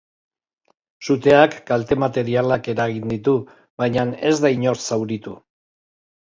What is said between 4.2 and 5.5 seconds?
ez da inor zauritu.